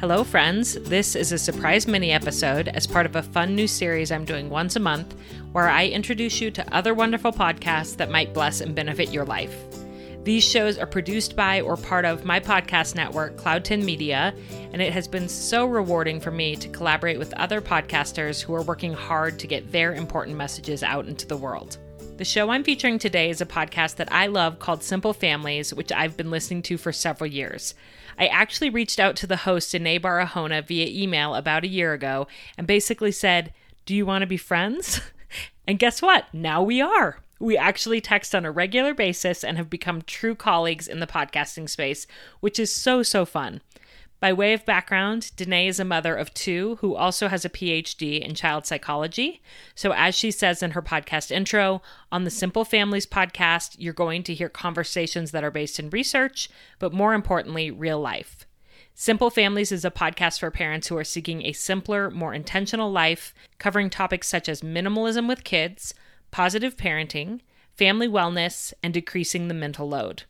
[0.00, 0.74] Hello, friends.
[0.74, 4.50] This is a surprise mini episode as part of a fun new series I'm doing
[4.50, 5.14] once a month
[5.52, 9.56] where I introduce you to other wonderful podcasts that might bless and benefit your life.
[10.24, 14.34] These shows are produced by or part of my podcast network, Cloud 10 Media,
[14.72, 18.62] and it has been so rewarding for me to collaborate with other podcasters who are
[18.62, 21.78] working hard to get their important messages out into the world.
[22.16, 25.90] The show I'm featuring today is a podcast that I love called Simple Families, which
[25.90, 27.74] I've been listening to for several years.
[28.16, 32.28] I actually reached out to the host, Denaye Barahona, via email about a year ago
[32.56, 33.52] and basically said,
[33.84, 35.00] Do you want to be friends?
[35.66, 36.32] and guess what?
[36.32, 37.18] Now we are.
[37.40, 41.68] We actually text on a regular basis and have become true colleagues in the podcasting
[41.68, 42.06] space,
[42.38, 43.60] which is so, so fun.
[44.24, 48.20] By way of background, Denaye is a mother of two who also has a PhD
[48.20, 49.42] in child psychology.
[49.74, 54.22] So, as she says in her podcast intro, on the Simple Families podcast, you're going
[54.22, 58.46] to hear conversations that are based in research, but more importantly, real life.
[58.94, 63.34] Simple Families is a podcast for parents who are seeking a simpler, more intentional life,
[63.58, 65.92] covering topics such as minimalism with kids,
[66.30, 67.40] positive parenting,
[67.76, 70.22] family wellness, and decreasing the mental load.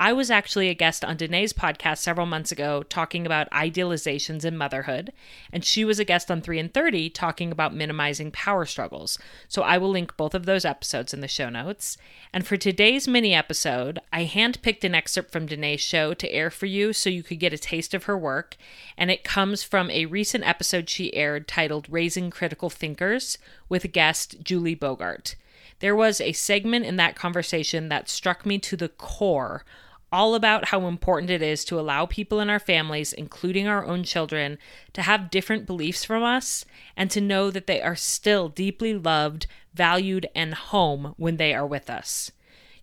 [0.00, 4.56] I was actually a guest on Denaye's podcast several months ago talking about idealizations in
[4.56, 5.12] motherhood,
[5.52, 9.18] and she was a guest on 3 and 30 talking about minimizing power struggles.
[9.48, 11.98] So I will link both of those episodes in the show notes.
[12.32, 16.66] And for today's mini episode, I handpicked an excerpt from Denaye's show to air for
[16.66, 18.56] you so you could get a taste of her work,
[18.96, 23.36] and it comes from a recent episode she aired titled Raising Critical Thinkers
[23.68, 25.34] with guest Julie Bogart.
[25.80, 29.64] There was a segment in that conversation that struck me to the core
[30.12, 34.04] all about how important it is to allow people in our families, including our own
[34.04, 34.58] children,
[34.92, 36.64] to have different beliefs from us
[36.96, 41.66] and to know that they are still deeply loved, valued, and home when they are
[41.66, 42.30] with us.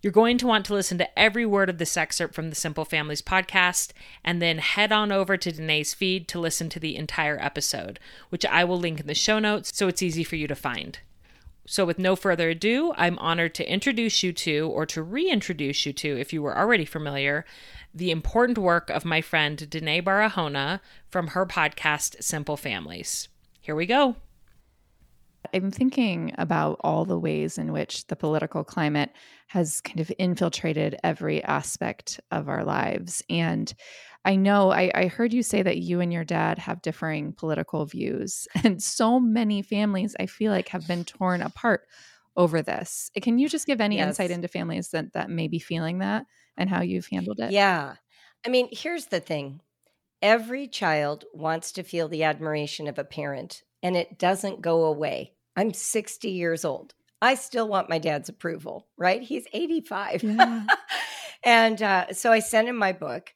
[0.02, 2.86] You're going to want to listen to every word of this excerpt from the Simple
[2.86, 3.90] Families podcast
[4.24, 8.46] and then head on over to Denaye's feed to listen to the entire episode, which
[8.46, 11.00] I will link in the show notes so it's easy for you to find.
[11.68, 15.94] So, with no further ado, I'm honored to introduce you to, or to reintroduce you
[15.94, 17.44] to, if you were already familiar,
[17.94, 23.30] the important work of my friend Denaye Barahona from her podcast, Simple Families.
[23.62, 24.16] Here we go.
[25.54, 29.12] I'm thinking about all the ways in which the political climate
[29.48, 33.24] has kind of infiltrated every aspect of our lives.
[33.30, 33.74] And
[34.26, 37.86] I know I, I, heard you say that you and your dad have differing political
[37.86, 41.88] views, and so many families I feel like have been torn apart
[42.36, 43.12] over this.
[43.22, 44.08] Can you just give any yes.
[44.08, 46.26] insight into families that, that may be feeling that
[46.58, 47.52] and how you've handled it?
[47.52, 47.96] Yeah.
[48.46, 49.62] I mean, here's the thing
[50.22, 55.34] every child wants to feel the admiration of a parent, and it doesn't go away.
[55.56, 56.96] I'm 60 years old.
[57.22, 59.22] I still want my dad's approval, right?
[59.22, 60.24] He's 85.
[60.24, 60.66] Yeah.
[61.44, 63.34] and uh, so I sent him my book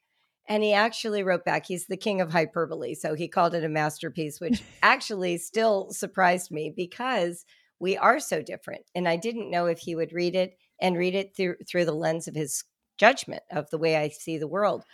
[0.48, 2.94] and he actually wrote back, he's the king of hyperbole.
[2.94, 7.44] So he called it a masterpiece, which actually still surprised me because
[7.78, 8.82] we are so different.
[8.94, 11.92] And I didn't know if he would read it and read it through through the
[11.92, 12.64] lens of his
[12.98, 14.84] judgment of the way I see the world.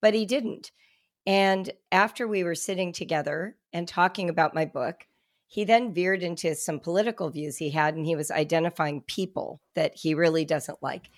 [0.00, 0.72] But he didn't.
[1.26, 5.06] And after we were sitting together and talking about my book,
[5.46, 9.92] he then veered into some political views he had, and he was identifying people that
[9.94, 11.10] he really doesn't like.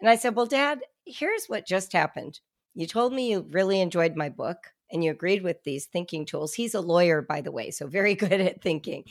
[0.00, 2.40] And I said, Well, Dad, here's what just happened.
[2.74, 6.54] You told me you really enjoyed my book and you agreed with these thinking tools.
[6.54, 9.04] He's a lawyer, by the way, so very good at thinking.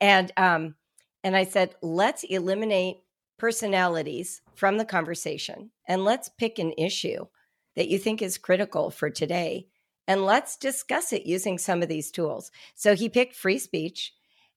[0.00, 0.74] And um,
[1.24, 2.98] and I said, let's eliminate
[3.38, 7.26] personalities from the conversation and let's pick an issue
[7.76, 9.66] that you think is critical for today
[10.06, 12.50] and let's discuss it using some of these tools.
[12.74, 14.12] So he picked free speech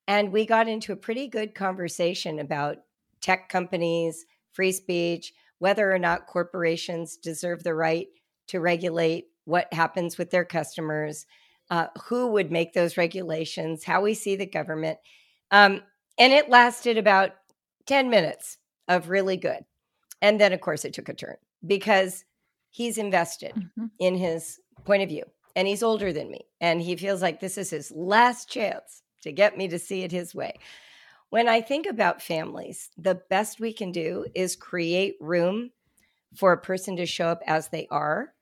[0.07, 2.77] and we got into a pretty good conversation about
[3.22, 8.07] tech companies, free speech, whether or not corporations deserve the right
[8.47, 11.25] to regulate what happens with their customers,
[11.69, 14.97] uh, who would make those regulations, how we see the government.
[15.51, 15.81] Um,
[16.17, 17.31] and it lasted about
[17.85, 18.57] 10 minutes
[18.88, 19.66] of really good.
[20.22, 21.35] And then, of course, it took a turn
[21.66, 22.23] because
[22.69, 23.85] he's invested mm-hmm.
[24.00, 25.23] in his point of view
[25.55, 26.41] and he's older than me.
[26.61, 30.11] And he feels like this is his last chance to get me to see it
[30.11, 30.53] his way.
[31.29, 35.72] When I think about families, the best we can do is create room
[36.35, 38.34] for a person to show up as they are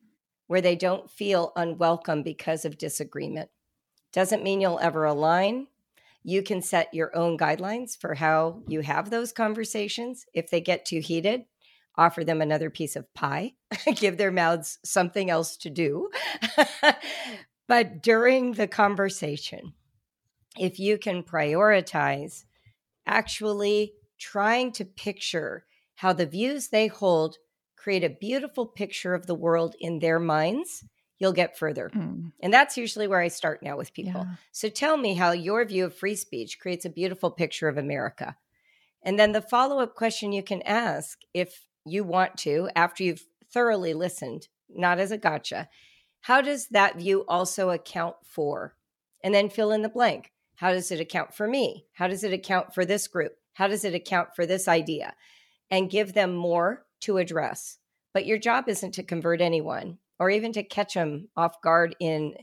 [0.54, 3.50] where they don't feel unwelcome because of disagreement.
[4.12, 5.66] Doesn't mean you'll ever align.
[6.22, 10.28] You can set your own guidelines for how you have those conversations.
[10.32, 11.46] If they get too heated,
[11.96, 13.54] offer them another piece of pie,
[13.96, 16.12] give their mouths something else to do.
[17.68, 19.74] but during the conversation,
[20.56, 22.44] if you can prioritize
[23.08, 25.66] actually trying to picture
[25.96, 27.38] how the views they hold
[27.83, 30.85] create a beautiful picture of the world in their minds,
[31.19, 31.89] you'll get further.
[31.94, 34.21] Mm, And that's usually where I start now with people.
[34.25, 34.35] yeah.
[34.53, 38.38] So tell me how your view of free speech creates a beautiful picture of America.
[39.01, 43.25] And then the follow up question you can ask if you want to, after you've
[43.53, 45.68] thoroughly listened, not as a gotcha,
[46.21, 48.75] how does that view also account for?
[49.24, 50.31] And then fill in the blank.
[50.56, 51.85] How does it account for me?
[51.94, 53.33] How does it account for this group?
[53.53, 55.13] How does it account for this idea?
[55.69, 57.78] And give them more to address.
[58.14, 62.36] But your job isn't to convert anyone or even to catch them off guard in,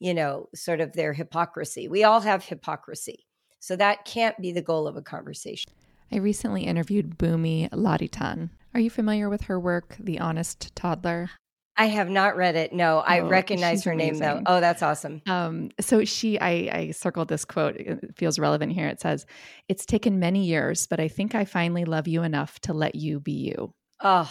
[0.00, 1.88] you know, sort of their hypocrisy.
[1.88, 3.26] We all have hypocrisy.
[3.60, 5.70] So that can't be the goal of a conversation.
[6.10, 8.50] I recently interviewed Bunmi Laditan.
[8.74, 11.30] Are you familiar with her work, The Honest Toddler?
[11.76, 12.72] I have not read it.
[12.74, 14.42] No, I Oh, recognize her name though.
[14.44, 15.22] Oh, that's awesome.
[15.26, 17.76] Um, so she, I, I circled this quote.
[17.76, 18.88] It feels relevant here.
[18.88, 19.24] It says,
[19.68, 23.20] "It's taken many years, but I think I finally love you enough to let you
[23.20, 24.30] be you." Oh,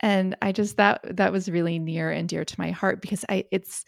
[0.00, 3.44] And I just that that was really near and dear to my heart because I,
[3.50, 3.84] it's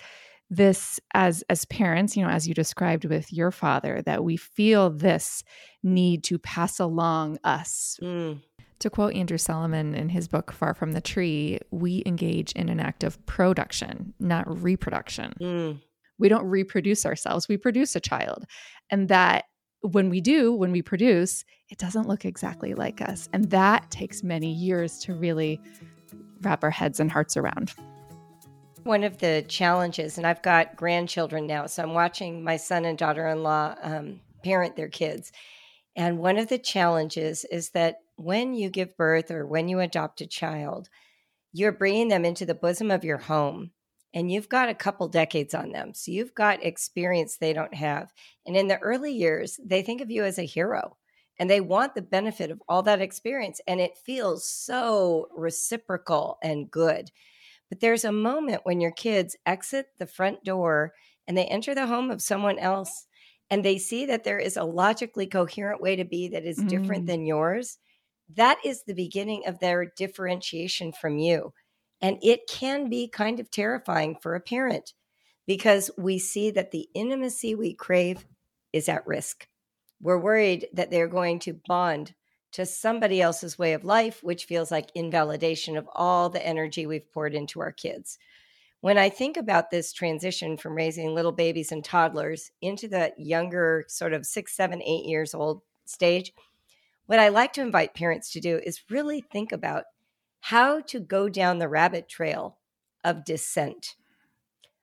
[0.51, 4.91] this as as parents, you know, as you described with your father, that we feel
[4.91, 5.43] this
[5.83, 7.99] need to pass along us.
[8.03, 8.41] mm,
[8.81, 12.79] To quote Andrew Solomon in his book Far from the Tree, we engage in an
[12.79, 15.81] act of production, not reproduction mm.
[16.19, 18.45] we don't reproduce ourselves we produce a child
[18.91, 19.45] and that
[19.93, 23.29] when we do when we produce it doesn't look exactly like us.
[23.33, 25.61] And that takes many years to really
[26.43, 27.75] wrap our heads and hearts around.
[28.85, 32.99] One of the challenges, and I've got grandchildren now, so I'm watching my son and
[32.99, 35.33] daughter in law um, parent their kids.
[35.97, 40.21] And one of the challenges is that when you give birth or when you adopt
[40.21, 40.89] a child,
[41.53, 43.71] you're bringing them into the bosom of your home
[44.15, 45.93] and you've got a couple decades on them.
[45.95, 48.13] So you've got experience they don't have.
[48.47, 50.97] And in the early years, they think of you as a hero
[51.39, 53.61] and they want the benefit of all that experience.
[53.67, 57.11] And it feels so reciprocal and good.
[57.71, 60.95] But there's a moment when your kids exit the front door
[61.27, 63.07] and they enter the home of someone else
[63.51, 67.05] and they see that there is a logically coherent way to be that is different
[67.05, 67.07] Mm.
[67.07, 67.79] than yours.
[68.35, 71.53] That is the beginning of their differentiation from you.
[72.01, 74.93] And it can be kind of terrifying for a parent
[75.47, 78.27] because we see that the intimacy we crave
[78.73, 79.49] is at risk.
[80.01, 82.15] We're worried that they're going to bond
[82.53, 87.11] to somebody else's way of life, which feels like invalidation of all the energy we've
[87.13, 88.19] poured into our kids.
[88.81, 93.85] When I think about this transition from raising little babies and toddlers into the younger,
[93.89, 96.33] sort of six, seven, eight years old stage,
[97.07, 99.85] what I like to invite parents to do is really think about
[100.49, 102.59] how to go down the rabbit trail
[103.03, 103.95] of dissent.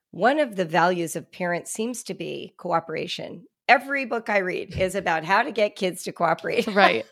[0.10, 3.46] One of the values of parents seems to be cooperation.
[3.70, 6.66] Every book I read is about how to get kids to cooperate.
[6.68, 7.06] right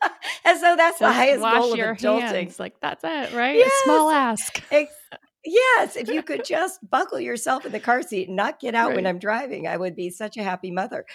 [0.43, 2.21] As though that's the highest goal of adulting.
[2.21, 2.59] hands.
[2.59, 3.71] like that's it right Yes.
[3.71, 4.63] a small ask
[5.45, 8.95] yes, if you could just buckle yourself in the car seat and not get out
[8.95, 11.05] when I'm driving, I would be such a happy mother.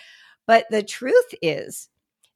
[0.47, 1.89] But the truth is,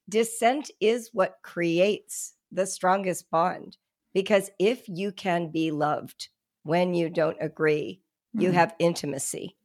[0.09, 3.77] dissent is what creates the strongest bond.
[4.15, 6.29] Because if you can be loved
[6.63, 8.03] when you don't agree,
[8.37, 8.55] you Mhm.
[8.55, 9.57] have intimacy.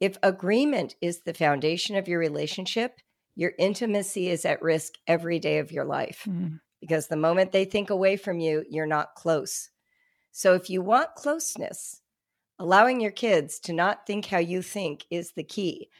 [0.00, 3.00] If agreement is the foundation of your relationship,
[3.34, 6.60] your intimacy is at risk every day of your life Mm.
[6.80, 9.70] because the moment they think away from you, you're not close.
[10.32, 12.02] So if you want closeness,
[12.58, 15.90] allowing your kids to not think how you think is the key.